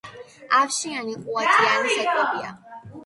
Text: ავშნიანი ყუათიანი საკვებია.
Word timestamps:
ავშნიანი 0.59 1.13
ყუათიანი 1.27 1.95
საკვებია. 2.01 2.51